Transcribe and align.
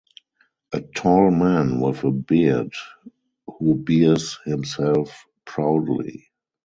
A 0.73 0.81
tall 0.81 1.29
man 1.29 1.79
with 1.79 2.03
a 2.03 2.09
beard, 2.09 2.73
who 3.45 3.75
bears 3.75 4.39
himself 4.43 5.27
proudly. 5.45 6.31